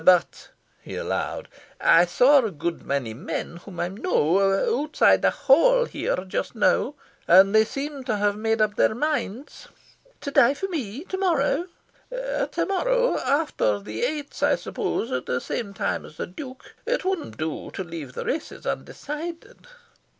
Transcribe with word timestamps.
"But," 0.03 0.49
he 0.81 0.95
allowed, 0.95 1.47
"I 1.79 2.07
saw 2.07 2.39
a 2.43 2.49
good 2.49 2.81
many 2.81 3.13
men 3.13 3.57
whom 3.57 3.79
I 3.79 3.89
know, 3.89 4.79
outside 4.81 5.21
the 5.21 5.29
Hall 5.29 5.85
here, 5.85 6.25
just 6.27 6.55
now, 6.55 6.95
and 7.27 7.53
they 7.53 7.63
seemed 7.63 8.07
to 8.07 8.17
have 8.17 8.35
made 8.35 8.61
up 8.61 8.77
their 8.77 8.95
minds." 8.95 9.67
"To 10.21 10.31
die 10.31 10.55
for 10.55 10.67
me? 10.69 11.03
To 11.03 11.17
morrow?" 11.19 11.67
"To 12.09 12.65
morrow. 12.67 13.19
After 13.19 13.77
the 13.79 14.01
Eights, 14.03 14.41
I 14.41 14.55
suppose; 14.55 15.11
at 15.11 15.27
the 15.27 15.39
same 15.39 15.71
time 15.71 16.03
as 16.05 16.17
the 16.17 16.25
Duke. 16.25 16.73
It 16.87 17.05
wouldn't 17.05 17.37
do 17.37 17.69
to 17.69 17.83
leave 17.83 18.13
the 18.13 18.25
races 18.25 18.65
undecided." 18.65 19.67